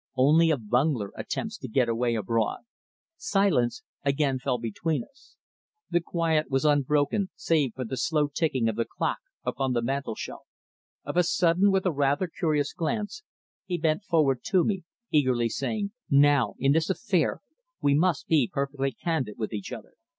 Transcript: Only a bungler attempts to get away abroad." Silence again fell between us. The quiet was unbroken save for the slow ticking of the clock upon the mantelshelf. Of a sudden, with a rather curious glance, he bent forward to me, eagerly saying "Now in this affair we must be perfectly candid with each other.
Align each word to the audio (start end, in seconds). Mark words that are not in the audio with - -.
Only 0.15 0.49
a 0.49 0.57
bungler 0.57 1.11
attempts 1.15 1.59
to 1.59 1.67
get 1.67 1.87
away 1.87 2.15
abroad." 2.15 2.61
Silence 3.17 3.83
again 4.03 4.39
fell 4.39 4.57
between 4.57 5.03
us. 5.03 5.35
The 5.91 6.01
quiet 6.01 6.49
was 6.49 6.65
unbroken 6.65 7.29
save 7.35 7.75
for 7.75 7.85
the 7.85 7.97
slow 7.97 8.25
ticking 8.27 8.67
of 8.67 8.77
the 8.77 8.85
clock 8.85 9.19
upon 9.43 9.73
the 9.73 9.81
mantelshelf. 9.83 10.41
Of 11.03 11.17
a 11.17 11.23
sudden, 11.23 11.69
with 11.69 11.85
a 11.85 11.91
rather 11.91 12.25
curious 12.27 12.73
glance, 12.73 13.21
he 13.63 13.77
bent 13.77 14.03
forward 14.03 14.39
to 14.45 14.63
me, 14.63 14.85
eagerly 15.11 15.49
saying 15.49 15.91
"Now 16.09 16.55
in 16.57 16.71
this 16.71 16.89
affair 16.89 17.41
we 17.79 17.93
must 17.93 18.25
be 18.27 18.49
perfectly 18.51 18.93
candid 18.93 19.37
with 19.37 19.53
each 19.53 19.71
other. 19.71 19.93